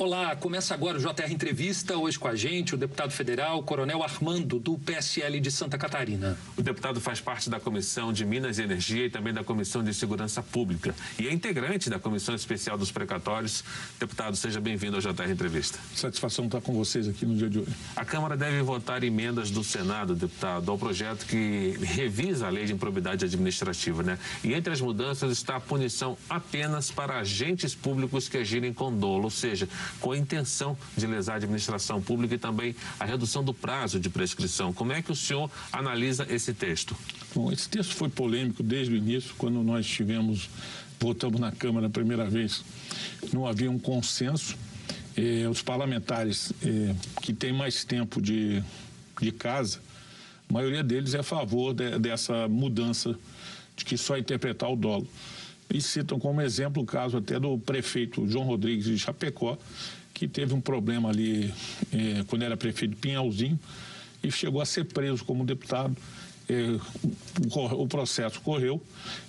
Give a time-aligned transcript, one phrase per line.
[0.00, 1.96] Olá, começa agora o JR Entrevista.
[1.96, 6.36] Hoje com a gente o deputado federal Coronel Armando, do PSL de Santa Catarina.
[6.56, 9.94] O deputado faz parte da Comissão de Minas e Energia e também da Comissão de
[9.94, 13.62] Segurança Pública e é integrante da Comissão Especial dos Precatórios.
[13.96, 15.78] Deputado, seja bem-vindo ao JR Entrevista.
[15.94, 17.70] Satisfação estar com vocês aqui no dia de hoje.
[17.94, 22.72] A Câmara deve votar emendas do Senado, deputado, ao projeto que revisa a lei de
[22.72, 24.18] improbidade administrativa, né?
[24.42, 29.22] E entre as mudanças está a punição apenas para agentes públicos que agirem com dolo,
[29.22, 29.68] ou seja,
[30.00, 34.08] com a intenção de lesar a administração pública e também a redução do prazo de
[34.08, 34.72] prescrição.
[34.72, 36.96] Como é que o senhor analisa esse texto?
[37.34, 40.48] Bom, esse texto foi polêmico desde o início, quando nós tivemos,
[41.00, 42.64] votamos na Câmara a primeira vez,
[43.32, 44.56] não havia um consenso.
[45.16, 48.62] Eh, os parlamentares eh, que têm mais tempo de,
[49.20, 49.80] de casa,
[50.48, 53.16] a maioria deles é a favor de, dessa mudança
[53.76, 55.06] de que só interpretar o dolo
[55.74, 59.58] e citam como exemplo o caso até do prefeito João Rodrigues de Chapecó,
[60.14, 61.52] que teve um problema ali
[61.92, 63.58] eh, quando era prefeito de Pinhalzinho
[64.22, 65.96] e chegou a ser preso como deputado.
[66.48, 66.78] Eh,
[67.52, 68.80] o, o, processo correu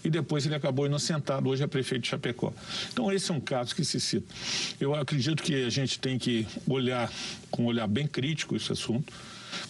[0.03, 2.53] e depois ele acabou inocentado, hoje é prefeito de Chapecó.
[2.93, 4.31] Então esse é um caso que se cita.
[4.79, 7.11] Eu acredito que a gente tem que olhar
[7.49, 9.11] com um olhar bem crítico esse assunto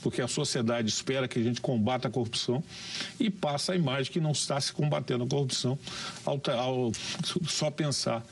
[0.05, 2.63] porque a sociedade espera que a gente combata a corrupção
[3.19, 5.79] e passa a imagem que não está se combatendo a corrupção
[6.23, 6.91] ao, ao
[7.47, 8.23] só pensar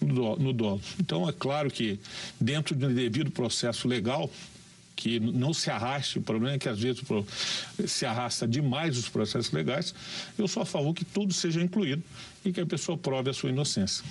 [0.00, 0.80] no, no dolo.
[0.98, 2.00] Então, é claro que
[2.40, 4.28] dentro de um devido processo legal,
[4.96, 7.00] que não se arraste, o problema é que às vezes
[7.86, 9.94] se arrasta demais os processos legais,
[10.36, 12.02] eu sou a favor que tudo seja incluído
[12.44, 14.04] e que a pessoa prove a sua inocência.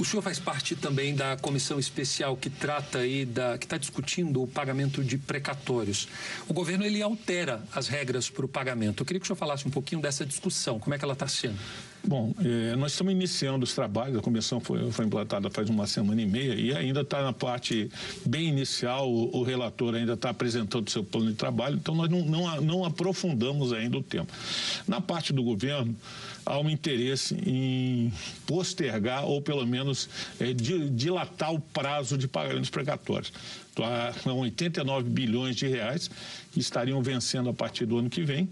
[0.00, 4.42] O senhor faz parte também da comissão especial que trata aí da que está discutindo
[4.42, 6.08] o pagamento de precatórios.
[6.48, 9.02] O governo ele altera as regras para o pagamento.
[9.02, 11.28] Eu queria que o senhor falasse um pouquinho dessa discussão, como é que ela está
[11.28, 11.58] sendo.
[12.02, 16.20] Bom, eh, nós estamos iniciando os trabalhos, a comissão foi, foi implantada faz uma semana
[16.22, 17.90] e meia e ainda está na parte
[18.24, 22.08] bem inicial, o, o relator ainda está apresentando o seu plano de trabalho, então nós
[22.08, 24.26] não, não, não aprofundamos ainda o tema.
[24.88, 25.94] Na parte do governo,
[26.44, 28.12] há um interesse em
[28.46, 30.08] postergar ou pelo menos
[30.40, 33.32] é, dilatar o prazo de pagamentos precatórios.
[34.22, 36.10] São 89 bilhões de reais
[36.52, 38.48] que estariam vencendo a partir do ano que vem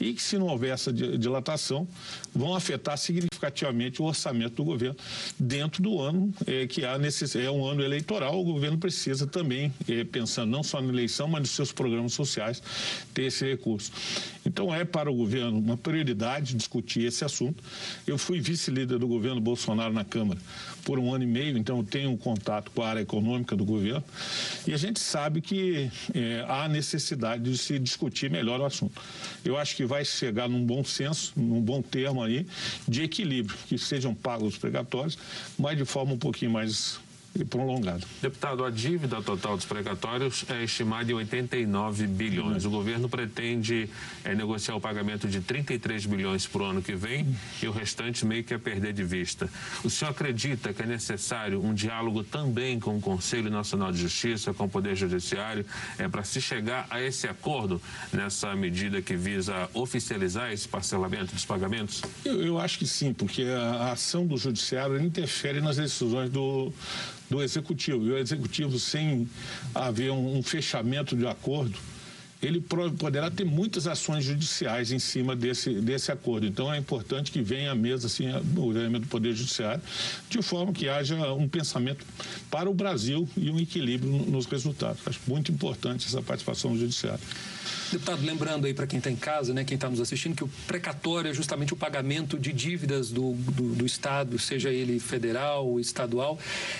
[0.00, 1.86] e que, se não houver essa dilatação,
[2.34, 4.96] vão afetar significativamente o orçamento do governo
[5.38, 7.36] dentro do ano é, que há necess...
[7.36, 8.40] é um ano eleitoral.
[8.40, 12.62] O governo precisa também, é, pensando não só na eleição, mas nos seus programas sociais,
[13.12, 13.92] ter esse recurso.
[14.44, 17.62] Então, é para o governo uma prioridade discutir esse assunto.
[18.06, 20.40] Eu fui vice-líder do governo Bolsonaro na Câmara
[20.84, 24.02] por um ano e meio, então tenho um contato com a área econômica do governo
[24.66, 29.00] e a gente sabe que é, há necessidade de se discutir melhor o assunto.
[29.44, 32.46] Eu acho que vai chegar num bom senso, num bom termo aí,
[32.86, 35.18] de equilíbrio, que sejam pagos os precatórios,
[35.58, 37.01] mas de forma um pouquinho mais e
[37.48, 38.06] prolongado.
[38.20, 42.64] Deputado, a dívida total dos precatórios é estimada em 89 bilhões.
[42.64, 43.88] O governo pretende
[44.24, 48.26] é, negociar o pagamento de 33 bilhões para o ano que vem e o restante
[48.26, 49.48] meio que a perder de vista.
[49.82, 54.52] O senhor acredita que é necessário um diálogo também com o Conselho Nacional de Justiça,
[54.52, 55.64] com o Poder Judiciário,
[55.98, 57.80] é, para se chegar a esse acordo
[58.12, 62.02] nessa medida que visa oficializar esse parcelamento dos pagamentos?
[62.24, 66.72] Eu, eu acho que sim, porque a, a ação do Judiciário interfere nas decisões do
[67.32, 68.06] do executivo.
[68.06, 69.28] E o executivo, sem
[69.74, 71.76] haver um, um fechamento de acordo,
[72.42, 76.44] ele poderá ter muitas ações judiciais em cima desse, desse acordo.
[76.44, 78.26] Então é importante que venha à mesa assim,
[78.56, 79.80] o elemento do Poder Judiciário,
[80.28, 82.04] de forma que haja um pensamento
[82.50, 85.00] para o Brasil e um equilíbrio nos resultados.
[85.06, 87.22] Acho muito importante essa participação do Judiciário.
[87.92, 90.48] Deputado, lembrando aí para quem está em casa, né, quem está nos assistindo, que o
[90.66, 95.78] precatório é justamente o pagamento de dívidas do, do, do Estado, seja ele federal ou
[95.78, 96.38] estadual,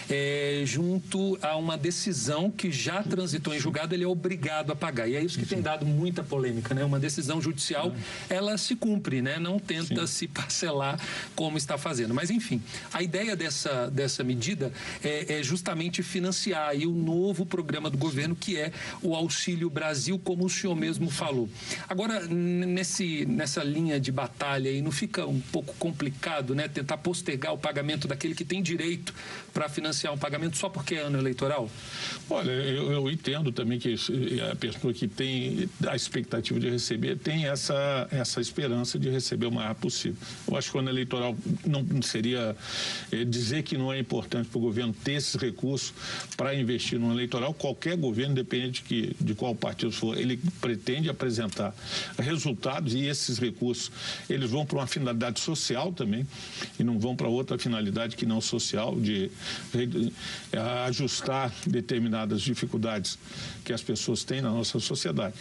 [0.08, 5.06] é, junto a uma decisão que já transitou em julgado, ele é obrigado a pagar.
[5.06, 6.82] E é isso que tem dado muita polêmica, né?
[6.82, 7.94] Uma decisão judicial,
[8.30, 9.38] ela se cumpre, né?
[9.38, 10.14] Não tenta Sim.
[10.14, 10.98] se parcelar
[11.36, 12.14] como está fazendo.
[12.14, 14.72] Mas, enfim, a ideia dessa, dessa medida
[15.04, 18.72] é, é justamente financiar aí o novo programa do governo, que é
[19.02, 21.48] o Auxílio Brasil, como o senhor mesmo mesmo falou.
[21.88, 26.68] Agora, nesse, nessa linha de batalha aí, não fica um pouco complicado, né?
[26.68, 29.12] Tentar postergar o pagamento daquele que tem direito
[29.52, 31.68] para financiar um pagamento só porque é ano eleitoral?
[32.30, 33.96] Olha, eu, eu entendo também que
[34.50, 39.50] a pessoa que tem a expectativa de receber, tem essa, essa esperança de receber o
[39.50, 40.16] rápido possível.
[40.48, 42.56] Eu acho que o ano eleitoral não seria
[43.10, 45.92] é, dizer que não é importante para o governo ter esses recursos
[46.36, 47.52] para investir no eleitoral.
[47.52, 51.74] Qualquer governo, independente de, que, de qual partido for, ele pretende apresentar
[52.18, 53.90] resultados e esses recursos
[54.28, 56.26] eles vão para uma finalidade social também
[56.78, 59.30] e não vão para outra finalidade que não social de,
[59.72, 60.12] de
[60.86, 63.18] ajustar determinadas dificuldades
[63.64, 65.34] que as pessoas têm na nossa sociedade.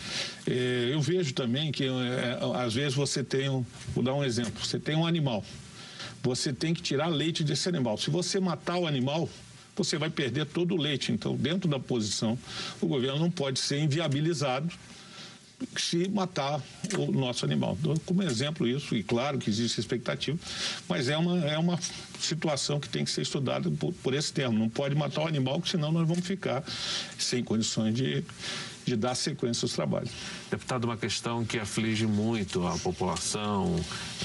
[0.47, 4.63] É, eu vejo também que é, às vezes você tem, um, vou dar um exemplo,
[4.63, 5.43] você tem um animal,
[6.23, 7.97] você tem que tirar leite desse animal.
[7.97, 9.29] Se você matar o animal,
[9.75, 11.11] você vai perder todo o leite.
[11.11, 12.37] Então, dentro da posição,
[12.79, 14.71] o governo não pode ser inviabilizado
[15.77, 16.61] se matar
[16.97, 17.77] o nosso animal.
[18.05, 20.37] Como exemplo isso, e claro que existe expectativa,
[20.87, 21.79] mas é uma, é uma
[22.19, 24.57] situação que tem que ser estudada por, por esse termo.
[24.57, 26.63] Não pode matar o animal, senão nós vamos ficar
[27.17, 28.23] sem condições de,
[28.85, 30.11] de dar sequência aos trabalhos.
[30.49, 33.75] Deputado, uma questão que aflige muito a população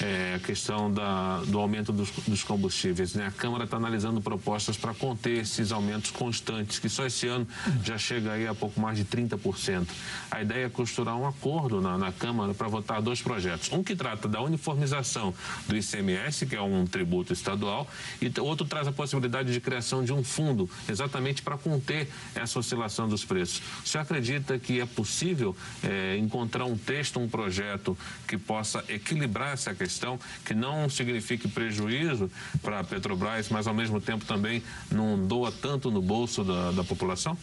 [0.01, 3.13] é a questão da, do aumento dos, dos combustíveis.
[3.13, 3.25] Né?
[3.25, 7.47] A Câmara está analisando propostas para conter esses aumentos constantes, que só esse ano
[7.83, 9.87] já chega aí a pouco mais de 30%.
[10.29, 13.71] A ideia é costurar um acordo na, na Câmara para votar dois projetos.
[13.71, 15.33] Um que trata da uniformização
[15.67, 17.87] do ICMS, que é um tributo estadual,
[18.21, 23.07] e outro traz a possibilidade de criação de um fundo, exatamente para conter essa oscilação
[23.07, 23.61] dos preços.
[23.83, 27.97] Você acredita que é possível é, encontrar um texto, um projeto
[28.27, 32.29] que possa equilibrar essa questão, que não signifique prejuízo
[32.61, 34.61] para a Petrobras, mas ao mesmo tempo também
[34.91, 37.35] não doa tanto no bolso da, da população?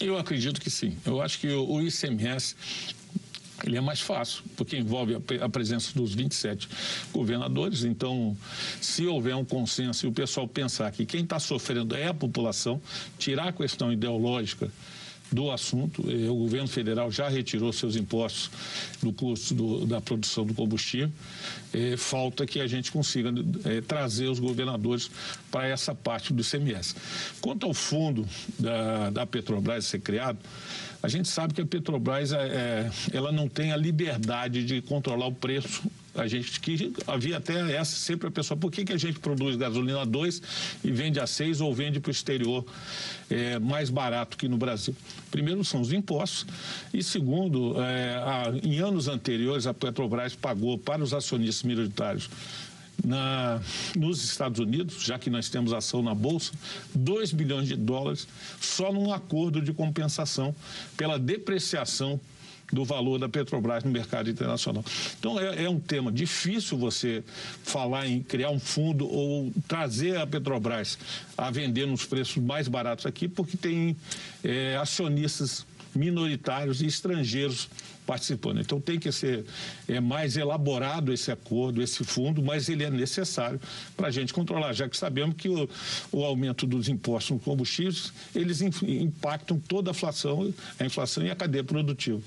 [0.00, 0.96] Eu acredito que sim.
[1.04, 2.56] Eu acho que o, ICMS
[3.64, 6.68] ele é mais fácil, porque envolve a, presença dos 27
[7.12, 7.84] governadores.
[7.84, 8.36] Então,
[8.80, 12.80] se houver um consenso e o pessoal pensar que quem está sofrendo é a população,
[13.18, 14.70] tirar a questão ideológica
[15.34, 16.04] do assunto.
[16.08, 18.50] Eh, o governo federal já retirou seus impostos
[19.02, 21.10] do custo do, da produção do combustível.
[21.72, 23.30] É, falta que a gente consiga
[23.64, 25.10] é, trazer os governadores
[25.50, 26.94] para essa parte do ICMS.
[27.40, 28.26] Quanto ao fundo
[28.58, 30.38] da, da Petrobras ser criado,
[31.02, 35.32] a gente sabe que a Petrobras é, ela não tem a liberdade de controlar o
[35.32, 35.82] preço
[36.14, 39.56] a gente que havia até essa sempre a pessoa, por que, que a gente produz
[39.56, 40.42] gasolina a 2
[40.84, 42.64] e vende a 6 ou vende para o exterior
[43.28, 44.94] é, mais barato que no Brasil?
[45.30, 46.46] Primeiro são os impostos
[46.92, 52.28] e segundo, é, a, em anos anteriores a Petrobras pagou para os acionistas minoritários
[53.02, 53.60] na,
[53.96, 56.52] nos Estados Unidos, já que nós temos ação na Bolsa,
[56.94, 58.28] 2 bilhões de dólares
[58.60, 60.54] só num acordo de compensação
[60.96, 62.20] pela depreciação
[62.72, 64.84] do valor da Petrobras no mercado internacional.
[65.18, 67.22] Então, é, é, um tema difícil você
[67.62, 70.98] falar em criar um fundo ou trazer a Petrobras
[71.36, 73.96] a vender nos preços mais baratos aqui, porque tem
[74.42, 77.68] é, acionistas minoritários e estrangeiros
[78.06, 78.60] participando.
[78.60, 79.44] Então tem que ser
[79.88, 83.60] é, mais elaborado esse acordo, esse fundo, mas ele é necessário
[83.96, 85.68] para a gente controlar, já que sabemos que o,
[86.12, 91.36] o aumento dos impostos no combustíveis, eles impactam toda a inflação, a inflação e a
[91.36, 92.20] cadeia produtiva.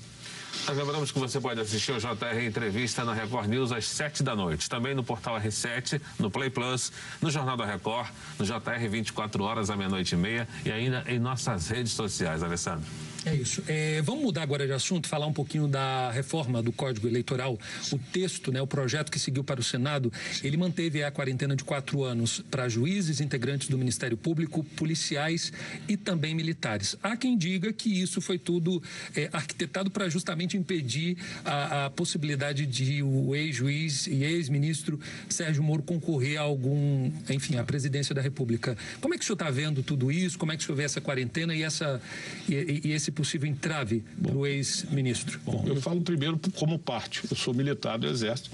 [0.66, 4.36] Nós lembramos que você pode assistir o JR Entrevista na Record News às 7 da
[4.36, 4.68] noite.
[4.68, 8.08] Também no portal R7, no Play Plus, no Jornal da Record,
[8.38, 12.86] no JR 24 horas à meia-noite e meia e ainda em nossas redes sociais, Alessandro.
[13.28, 13.62] É isso.
[13.68, 17.58] É, vamos mudar agora de assunto, falar um pouquinho da reforma do Código Eleitoral.
[17.92, 20.10] O texto, né, o projeto que seguiu para o Senado,
[20.42, 25.52] ele manteve a quarentena de quatro anos para juízes, integrantes do Ministério Público, policiais
[25.86, 26.96] e também militares.
[27.02, 28.82] Há quem diga que isso foi tudo
[29.14, 34.98] é, arquitetado para justamente impedir a, a possibilidade de o ex-juiz e ex-ministro
[35.28, 38.74] Sérgio Moro concorrer a algum, enfim, à presidência da República.
[39.02, 40.38] Como é que o senhor está vendo tudo isso?
[40.38, 42.00] Como é que o senhor vê essa quarentena e, essa,
[42.48, 45.40] e, e esse possível entrave para o ex-ministro?
[45.44, 47.22] Bom, eu falo primeiro como parte.
[47.28, 48.48] Eu sou militar do Exército,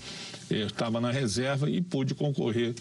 [0.48, 2.74] eu estava na reserva e pude concorrer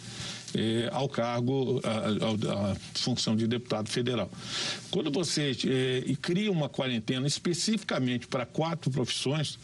[0.56, 4.32] eh, ao cargo, à função de deputado federal.
[4.90, 9.60] Quando você eh, cria uma quarentena especificamente para quatro profissões,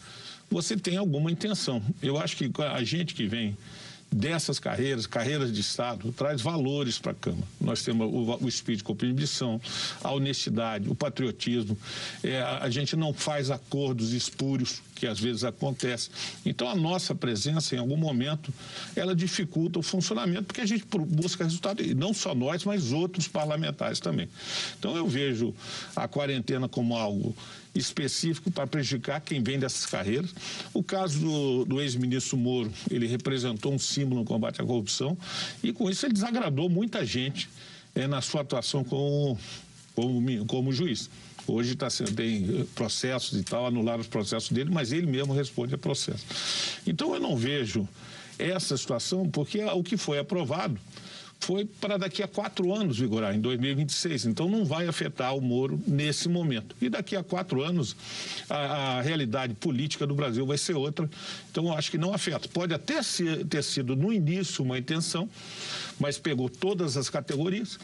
[0.50, 1.82] você tem alguma intenção.
[2.02, 3.56] Eu acho que a gente que vem
[4.12, 7.46] dessas carreiras, carreiras de Estado, traz valores para a Câmara.
[7.60, 9.60] Nós temos o, o espírito de compreensão,
[10.02, 11.78] a honestidade, o patriotismo.
[12.22, 16.10] É, a, a gente não faz acordos espúrios que às vezes acontece.
[16.44, 18.52] Então a nossa presença em algum momento
[18.94, 23.26] ela dificulta o funcionamento porque a gente busca resultado e não só nós, mas outros
[23.26, 24.28] parlamentares também.
[24.78, 25.54] Então eu vejo
[25.96, 27.34] a quarentena como algo
[27.74, 30.34] específico para prejudicar quem vem dessas carreiras.
[30.74, 35.16] O caso do, do ex-ministro Moro, ele representou um símbolo no combate à corrupção
[35.62, 37.48] e com isso ele desagradou muita gente
[37.94, 39.38] é, na sua atuação como,
[39.94, 41.08] como, como juiz.
[41.46, 45.78] Hoje tá, tem processos e tal, anularam os processos dele, mas ele mesmo responde a
[45.78, 46.24] processo.
[46.86, 47.88] Então eu não vejo
[48.38, 50.78] essa situação, porque o que foi aprovado
[51.40, 54.26] foi para daqui a quatro anos vigorar, em 2026.
[54.26, 56.76] Então não vai afetar o Moro nesse momento.
[56.80, 57.96] E daqui a quatro anos
[58.48, 61.08] a, a realidade política do Brasil vai ser outra.
[61.50, 62.46] Então eu acho que não afeta.
[62.48, 65.28] Pode até ser, ter sido no início uma intenção,
[65.98, 67.78] mas pegou todas as categorias.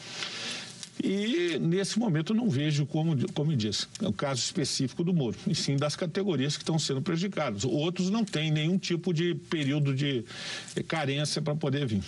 [1.03, 5.55] E, nesse momento, não vejo, como, como eu disse, o caso específico do Moro, e
[5.55, 7.65] sim das categorias que estão sendo prejudicadas.
[7.65, 10.25] Outros não têm nenhum tipo de período de
[10.89, 12.03] carência para poder vir.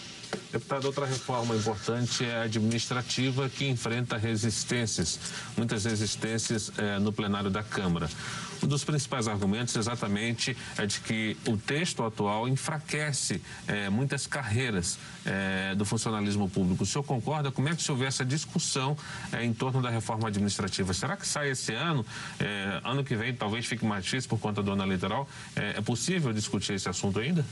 [0.50, 5.18] Deputado, outra reforma importante é a administrativa que enfrenta resistências,
[5.56, 8.08] muitas resistências eh, no plenário da Câmara.
[8.62, 14.98] Um dos principais argumentos exatamente é de que o texto atual enfraquece eh, muitas carreiras
[15.24, 16.82] eh, do funcionalismo público.
[16.82, 17.50] O senhor concorda?
[17.50, 18.96] Como é que senhor vê essa discussão
[19.40, 20.92] em torno da reforma administrativa?
[20.92, 22.04] Será que sai esse ano?
[22.84, 25.28] ano que vem talvez fique mais difícil por conta do ano eleitoral?
[25.54, 27.44] é possível discutir esse assunto ainda?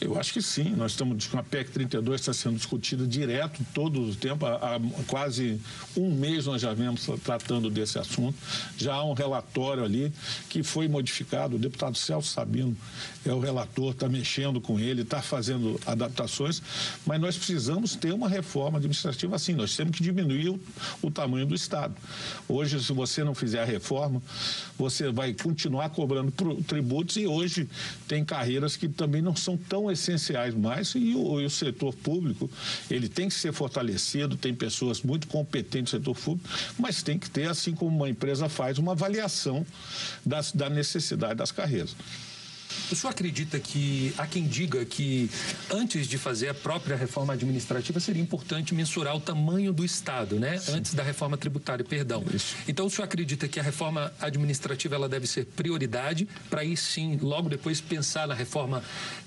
[0.00, 0.74] Eu acho que sim.
[0.76, 4.46] Nós estamos com a PEC 32 está sendo discutida direto todo o tempo.
[4.46, 5.60] Há, quase
[5.96, 8.36] um mês nós já vemos tratando desse assunto.
[8.76, 10.12] Já há um relatório ali
[10.48, 11.56] que foi modificado.
[11.56, 12.76] O deputado Celso Sabino
[13.24, 16.62] é o relator, está mexendo com ele, está fazendo adaptações,
[17.04, 19.54] mas nós precisamos ter uma reforma administrativa assim.
[19.54, 20.60] Nós temos que diminuir o,
[21.02, 21.94] o tamanho do Estado.
[22.48, 24.22] Hoje, se você não fizer a reforma,
[24.78, 26.32] você vai continuar cobrando
[26.66, 27.68] tributos e hoje
[28.06, 32.50] tem carreiras que também não são tão essenciais mais e o, e o setor público
[32.90, 36.48] ele tem que ser fortalecido, tem pessoas muito competentes no setor público,
[36.78, 39.66] mas tem que ter, assim como uma empresa faz, uma avaliação
[40.36, 41.96] das, da necessidade das carreiras.
[42.90, 45.30] O senhor acredita que há quem diga que
[45.70, 50.58] antes de fazer a própria reforma administrativa seria importante mensurar o tamanho do Estado, né?
[50.58, 50.74] Sim.
[50.74, 52.22] Antes da reforma tributária, perdão.
[52.32, 52.54] Isso.
[52.68, 57.18] Então o senhor acredita que a reforma administrativa ela deve ser prioridade para aí sim,
[57.20, 58.82] logo depois pensar na reforma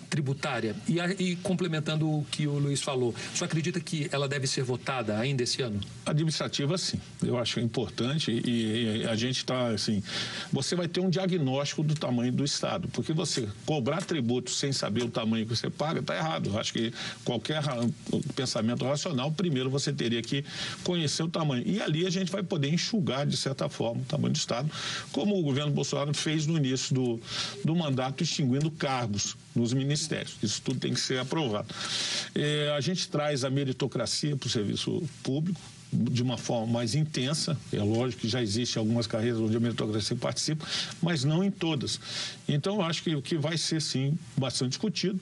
[0.10, 0.76] tributária.
[0.88, 4.64] E, e, complementando o que o Luiz falou, o senhor acredita que ela deve ser
[4.64, 5.80] votada ainda esse ano?
[6.06, 7.00] Administrativa, sim.
[7.24, 10.02] Eu acho importante e, e a gente está assim.
[10.52, 15.04] Você vai ter um diagnóstico do tamanho do Estado, porque você cobrar tributo sem saber
[15.04, 16.50] o tamanho que você paga está errado.
[16.50, 16.92] Eu acho que
[17.24, 17.62] qualquer
[18.36, 20.44] pensamento racional, primeiro você teria que
[20.84, 21.64] conhecer o tamanho.
[21.66, 24.70] E ali a gente vai poder enxugar, de certa forma, o tamanho do Estado,
[25.12, 27.20] como o governo Bolsonaro fez no início do,
[27.64, 30.36] do mandato, extinguindo cargos nos ministérios.
[30.42, 31.74] Isso tudo tem que ser aprovado.
[32.36, 35.60] É, a gente traz a meritocracia para o serviço público
[35.92, 37.58] de uma forma mais intensa.
[37.74, 40.66] É lógico que já existe algumas carreiras onde a meritocracia participa,
[41.02, 42.00] mas não em todas.
[42.48, 45.20] Então, eu acho que o que vai ser, sim, bastante discutido.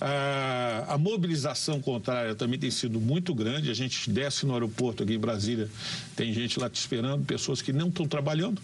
[0.00, 3.70] A, a mobilização contrária também tem sido muito grande.
[3.70, 5.68] A gente desce no aeroporto aqui em Brasília,
[6.14, 8.60] tem gente lá te esperando, pessoas que não estão trabalhando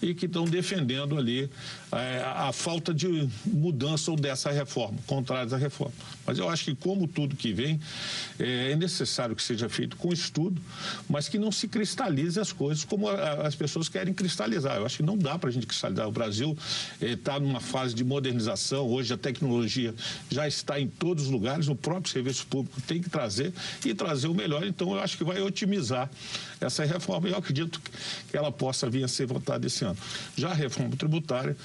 [0.00, 1.50] e que estão defendendo ali
[1.92, 5.94] é, a falta de mudança ou dessa reforma, contrários à reforma.
[6.26, 7.80] Mas eu acho que, como tudo que vem,
[8.38, 10.60] é, é necessário que seja feito com estudo,
[11.08, 14.76] mas que não se cristalize as coisas como as pessoas querem cristalizar.
[14.76, 16.08] Eu acho que não dá para a gente cristalizar.
[16.08, 16.56] O Brasil
[17.00, 19.94] está é, numa fase de modernização, hoje a tecnologia
[20.30, 23.52] já está em todos os lugares, o próprio serviço público tem que trazer
[23.84, 24.66] e trazer o melhor.
[24.66, 26.10] Então, eu acho que vai otimizar
[26.60, 27.80] essa reforma eu acredito
[28.30, 29.85] que ela possa vir a ser votada esse ano.
[30.36, 31.56] Já a reforma tributária,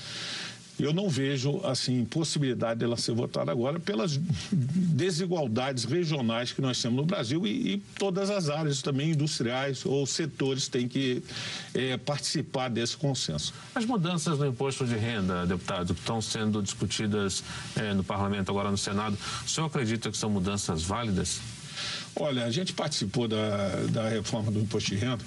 [0.80, 4.20] eu não vejo assim possibilidade dela ser votada agora pelas
[4.51, 10.06] desigualdades regionais que nós temos no Brasil e, e todas as áreas também industriais ou
[10.06, 11.22] setores têm que
[11.74, 13.54] é, participar desse consenso.
[13.75, 17.44] As mudanças no imposto de renda, deputado, que estão sendo discutidas
[17.75, 21.40] é, no Parlamento agora no Senado, o senhor acredita que são mudanças válidas?
[22.16, 25.24] Olha, a gente participou da, da reforma do imposto de renda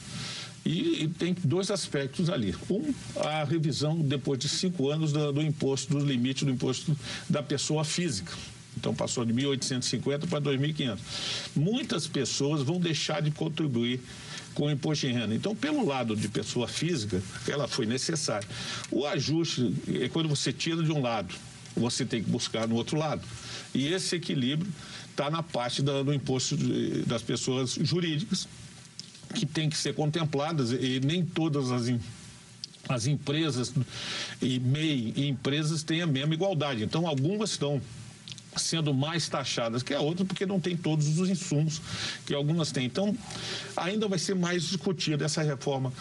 [0.65, 2.55] e, e, tem dois aspectos ali.
[2.71, 6.97] Um, a revisão depois de cinco anos do, do imposto, do limite do imposto
[7.29, 8.33] da pessoa física.
[8.77, 10.99] Então passou de 1.850 para 2.500.
[11.55, 14.01] Muitas pessoas vão deixar de contribuir
[14.55, 15.35] com o imposto de renda.
[15.35, 18.47] Então, pelo lado de pessoa física, ela foi necessária.
[18.91, 21.35] O ajuste é quando você tira de um lado,
[21.77, 23.23] você tem que buscar no outro lado.
[23.75, 24.71] E esse equilíbrio
[25.11, 28.49] está na parte da, do imposto de, das pessoas jurídicas,
[29.35, 31.89] que tem que ser contempladas e nem todas as
[32.87, 33.73] as empresas
[34.43, 36.85] e MEI e empresas têm a mesma igualdade.
[36.85, 37.81] Então, algumas estão
[38.57, 41.81] sendo mais taxadas que a outra porque não tem todos os insumos
[42.27, 42.85] que algumas têm.
[42.85, 43.17] Então,
[43.77, 45.93] ainda vai ser mais discutida essa reforma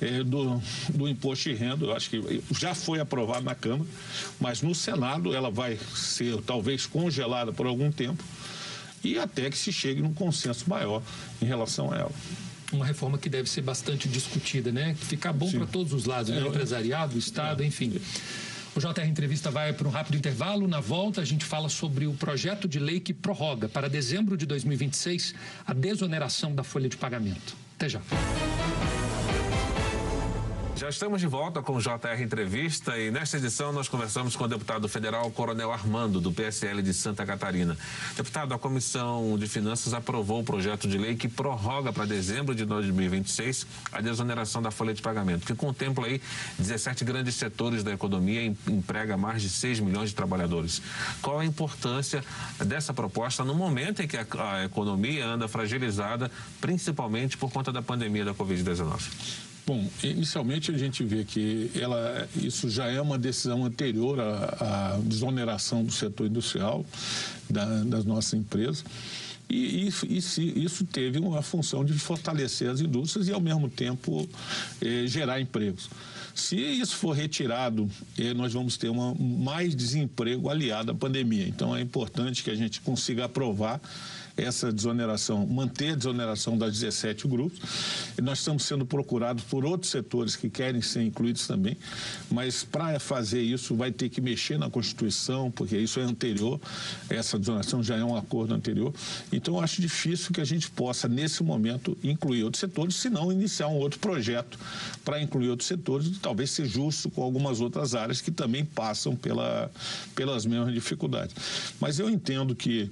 [0.00, 1.86] eh, do, do imposto de renda.
[1.86, 3.88] Eu acho que já foi aprovada na Câmara,
[4.40, 8.22] mas no Senado ela vai ser talvez congelada por algum tempo
[9.02, 11.02] e até que se chegue num consenso maior
[11.40, 12.12] em relação a ela.
[12.72, 14.94] Uma reforma que deve ser bastante discutida, né?
[14.94, 16.42] Ficar bom para todos os lados, né?
[16.42, 17.66] o empresariado, o Estado, é.
[17.66, 18.00] enfim.
[18.74, 20.66] O JR Entrevista vai para um rápido intervalo.
[20.66, 24.46] Na volta, a gente fala sobre o projeto de lei que prorroga para dezembro de
[24.46, 25.34] 2026
[25.66, 27.54] a desoneração da folha de pagamento.
[27.76, 28.00] Até já.
[30.82, 34.48] Já estamos de volta com o JR Entrevista e nesta edição nós conversamos com o
[34.48, 37.78] deputado federal Coronel Armando, do PSL de Santa Catarina.
[38.16, 42.64] Deputado, a Comissão de Finanças aprovou o projeto de lei que prorroga para dezembro de
[42.64, 46.20] 2026 a desoneração da folha de pagamento, que contempla aí
[46.58, 50.82] 17 grandes setores da economia e emprega mais de 6 milhões de trabalhadores.
[51.22, 52.24] Qual a importância
[52.58, 56.28] dessa proposta no momento em que a, a economia anda fragilizada,
[56.60, 59.51] principalmente por conta da pandemia da Covid-19?
[59.64, 64.98] Bom, inicialmente a gente vê que ela, isso já é uma decisão anterior à, à
[64.98, 66.84] desoneração do setor industrial
[67.48, 68.84] da, das nossas empresas.
[69.48, 74.26] E, isso teve uma função de fortalecer as indústrias e, ao mesmo tempo,
[74.80, 75.90] eh, gerar empregos.
[76.34, 81.46] Se isso for retirado, eh, nós vamos ter uma, mais desemprego aliado à pandemia.
[81.46, 83.78] Então, é importante que a gente consiga aprovar
[84.36, 87.60] essa desoneração, manter a desoneração das 17 grupos.
[88.18, 91.76] E nós estamos sendo procurados por outros setores que querem ser incluídos também,
[92.30, 96.60] mas para fazer isso vai ter que mexer na Constituição, porque isso é anterior,
[97.08, 98.92] essa desoneração já é um acordo anterior.
[99.32, 103.32] Então, eu acho difícil que a gente possa, nesse momento, incluir outros setores, se não
[103.32, 104.58] iniciar um outro projeto
[105.04, 109.16] para incluir outros setores, e talvez ser justo com algumas outras áreas que também passam
[109.16, 109.70] pela,
[110.14, 111.34] pelas mesmas dificuldades.
[111.80, 112.90] Mas eu entendo que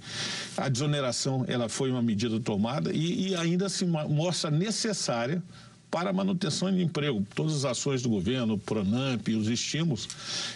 [0.56, 5.42] a desoneração ela foi uma medida tomada e, e ainda se mostra necessária
[5.90, 7.26] para a manutenção de emprego.
[7.34, 10.08] Todas as ações do governo, o Pronamp os estímulos,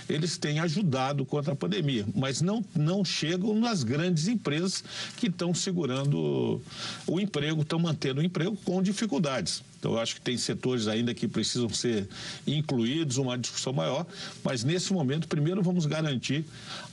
[0.09, 4.85] eles têm ajudado contra a pandemia, mas não, não chegam nas grandes empresas
[5.17, 6.61] que estão segurando
[7.07, 9.63] o emprego, estão mantendo o emprego com dificuldades.
[9.79, 12.09] Então, eu acho que tem setores ainda que precisam ser
[12.47, 14.07] incluídos, uma discussão maior,
[14.43, 16.45] mas nesse momento, primeiro vamos garantir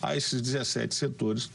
[0.01, 1.49] a esses 17 setores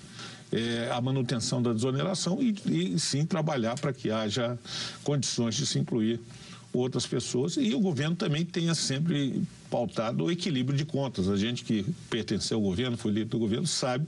[0.52, 4.58] é, a manutenção da desoneração e, e sim trabalhar para que haja
[5.02, 6.20] condições de se incluir
[6.72, 11.28] outras pessoas e o governo também tenha sempre pautado o equilíbrio de contas.
[11.28, 14.06] A gente que pertenceu ao governo, foi líder do governo, sabe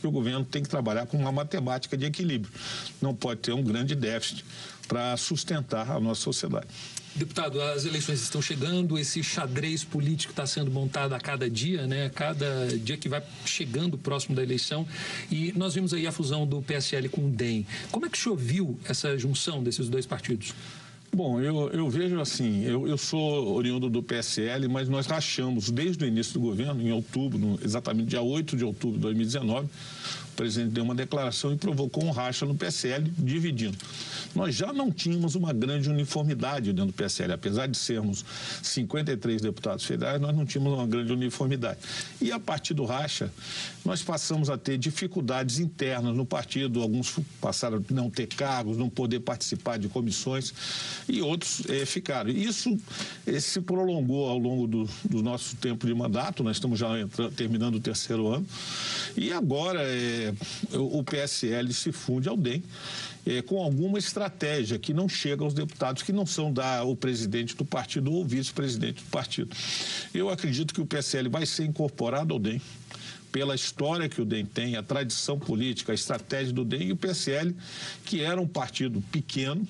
[0.00, 2.52] que o governo tem que trabalhar com uma matemática de equilíbrio.
[3.00, 4.44] Não pode ter um grande déficit
[4.90, 6.66] para sustentar a nossa sociedade.
[7.14, 12.06] Deputado, as eleições estão chegando, esse xadrez político está sendo montado a cada dia, né?
[12.06, 14.86] A cada dia que vai chegando próximo da eleição.
[15.30, 17.64] E nós vimos aí a fusão do PSL com o DEM.
[17.92, 20.52] Como é que o senhor viu essa junção desses dois partidos?
[21.12, 26.04] Bom, eu, eu vejo assim, eu, eu sou oriundo do PSL, mas nós rachamos desde
[26.04, 29.68] o início do governo, em outubro, no, exatamente dia 8 de outubro de 2019,
[30.40, 33.76] presidente deu uma declaração e provocou um racha no PSL, dividindo.
[34.34, 38.24] Nós já não tínhamos uma grande uniformidade dentro do PSL, apesar de sermos
[38.62, 41.78] 53 deputados federais, nós não tínhamos uma grande uniformidade.
[42.22, 43.30] E a partir do racha,
[43.84, 48.88] nós passamos a ter dificuldades internas no partido, alguns passaram a não ter cargos, não
[48.88, 50.54] poder participar de comissões
[51.06, 52.30] e outros eh, ficaram.
[52.30, 52.78] Isso
[53.26, 57.34] eh, se prolongou ao longo do, do, nosso tempo de mandato, nós estamos já entrando,
[57.34, 58.46] terminando o terceiro ano,
[59.16, 60.29] e agora eh,
[60.72, 62.62] o PSL se funde ao DEM
[63.26, 67.56] é, com alguma estratégia que não chega aos deputados que não são da o presidente
[67.56, 69.54] do partido ou vice-presidente do partido.
[70.14, 72.60] Eu acredito que o PSL vai ser incorporado ao DEM
[73.30, 76.96] pela história que o DEM tem, a tradição política, a estratégia do DEM e o
[76.96, 77.54] PSL,
[78.04, 79.66] que era um partido pequeno,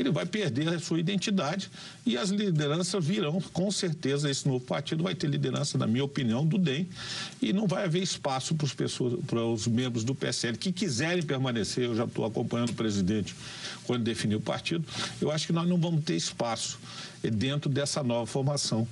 [0.00, 1.70] ele vai perder a sua identidade
[2.04, 6.46] e as lideranças virão, com certeza, esse novo partido vai ter liderança, na minha opinião,
[6.46, 6.88] do DEM
[7.40, 8.68] e não vai haver espaço para,
[9.26, 11.84] para os membros do PSL que quiserem permanecer.
[11.84, 13.34] Eu já estou acompanhando o presidente
[13.84, 14.84] quando definiu o partido.
[15.20, 16.78] Eu acho que nós não vamos ter espaço
[17.22, 18.86] dentro dessa nova formação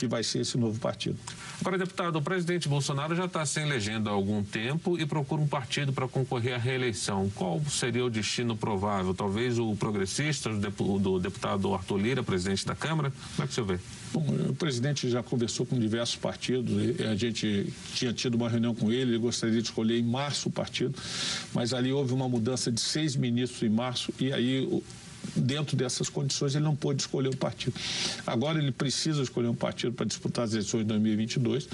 [0.00, 1.18] que vai ser esse novo partido.
[1.60, 5.46] Agora, deputado, o presidente Bolsonaro já está sem legenda há algum tempo e procura um
[5.46, 7.30] partido para concorrer à reeleição.
[7.34, 9.12] Qual seria o destino provável?
[9.12, 13.12] Talvez o progressista, do deputado Arthur Lira, presidente da Câmara?
[13.36, 13.78] Como é que você vê?
[14.12, 18.90] Bom, o presidente já conversou com diversos partidos, a gente tinha tido uma reunião com
[18.90, 20.98] ele, ele gostaria de escolher em março o partido,
[21.54, 24.82] mas ali houve uma mudança de seis ministros em março e aí
[25.34, 27.74] dentro dessas condições, ele não pôde escolher o partido.
[28.26, 31.68] Agora ele precisa escolher um partido para disputar as eleições de 2022.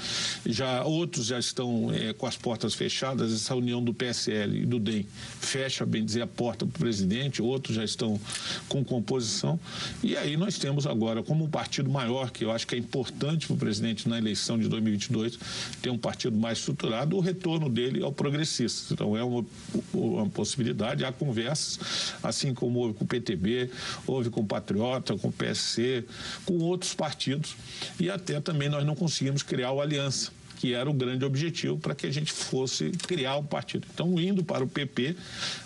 [0.47, 3.33] Já outros já estão é, com as portas fechadas.
[3.33, 5.07] Essa união do PSL e do DEM
[5.41, 7.41] fecha, bem dizer, a porta para o presidente.
[7.43, 8.21] Outros já estão
[8.69, 9.59] com composição.
[10.03, 13.47] E aí nós temos agora, como um partido maior, que eu acho que é importante
[13.47, 15.39] para o presidente na eleição de 2022,
[15.81, 18.93] ter um partido mais estruturado, o retorno dele ao progressista.
[18.93, 19.45] Então é uma,
[19.93, 21.05] uma possibilidade.
[21.05, 23.71] Há conversas, assim como houve com o PT PSDB,
[24.07, 26.05] houve com o Patriota, com o PSC,
[26.45, 27.55] com outros partidos.
[28.01, 31.95] E até também nós não conseguimos criar o Aliança que era o grande objetivo para
[31.95, 33.87] que a gente fosse criar um partido.
[33.93, 35.15] Então, indo para o PP,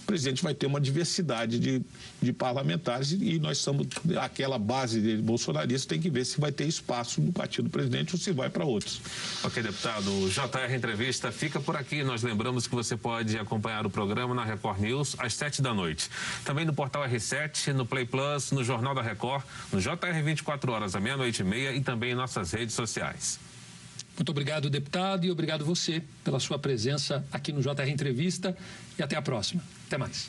[0.03, 1.81] o presidente vai ter uma diversidade de,
[2.21, 3.87] de parlamentares e nós estamos,
[4.21, 8.15] aquela base de bolsonarista tem que ver se vai ter espaço no partido do presidente
[8.15, 9.01] ou se vai para outros.
[9.45, 10.11] Ok, deputado.
[10.11, 12.03] O JR Entrevista fica por aqui.
[12.03, 16.11] Nós lembramos que você pode acompanhar o programa na Record News às sete da noite.
[16.45, 20.95] Também no portal R7, no Play Plus, no Jornal da Record, no JR 24 horas,
[20.95, 23.39] à meia-noite e meia e também em nossas redes sociais.
[24.21, 28.55] Muito obrigado, deputado, e obrigado você pela sua presença aqui no JR Entrevista.
[28.99, 29.65] E até a próxima.
[29.87, 30.29] Até mais.